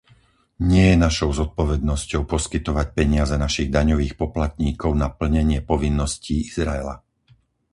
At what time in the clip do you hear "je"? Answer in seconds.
0.97-0.97